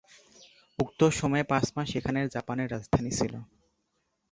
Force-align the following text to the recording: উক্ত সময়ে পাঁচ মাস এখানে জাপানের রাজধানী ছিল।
উক্ত 0.79 0.99
সময়ে 1.19 1.45
পাঁচ 1.51 1.65
মাস 1.75 1.89
এখানে 1.99 2.19
জাপানের 2.35 2.71
রাজধানী 2.73 3.11
ছিল। 3.19 3.33